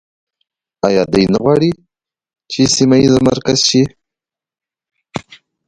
آیا 0.87 1.03
دوی 1.11 1.25
نه 1.33 1.37
غواړي 1.43 1.71
چې 2.51 2.61
سیمه 2.75 2.97
ییز 3.01 3.15
مرکز 3.29 3.59
شي؟ 3.69 3.81